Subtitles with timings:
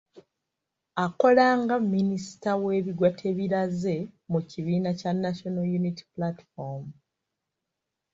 [1.05, 3.95] Akola nga Minisita w'ebigwabitalaze
[4.31, 6.83] mu kibiina kya National Unity Platform.